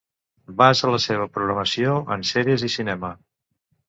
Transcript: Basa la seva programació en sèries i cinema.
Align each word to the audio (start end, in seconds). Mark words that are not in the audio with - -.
Basa 0.61 0.87
la 0.95 0.99
seva 1.03 1.27
programació 1.35 1.93
en 2.15 2.23
sèries 2.31 2.65
i 2.69 2.71
cinema. 2.77 3.13